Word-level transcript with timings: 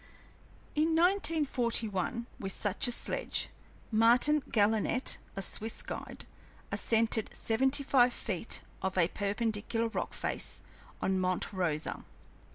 In 0.73 0.95
1941, 0.95 2.25
with 2.39 2.51
such 2.51 2.87
a 2.87 2.91
sledge, 2.91 3.49
Martin 3.91 4.41
Gallinet, 4.51 5.19
a 5.35 5.43
Swiss 5.43 5.83
guide, 5.83 6.25
ascended 6.71 7.29
seventy 7.35 7.83
five 7.83 8.11
feet 8.11 8.61
of 8.81 8.97
a 8.97 9.09
perpendicular 9.09 9.89
rock 9.89 10.15
face 10.15 10.63
on 11.03 11.19
Monte 11.19 11.49
Rosa. 11.55 12.03